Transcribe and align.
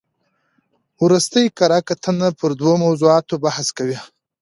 ورستۍ 1.03 1.45
کره 1.57 1.79
کتنه 1.87 2.27
پر 2.39 2.49
درو 2.59 2.73
موضوعاتو 2.85 3.35
بحث 3.45 3.67
کوي. 3.77 3.97